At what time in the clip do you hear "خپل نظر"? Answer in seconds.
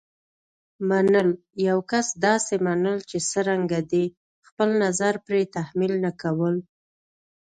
4.47-5.13